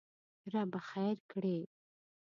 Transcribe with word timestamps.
ربه 0.53 0.79
خېر 0.89 1.15
کړې! 1.31 1.57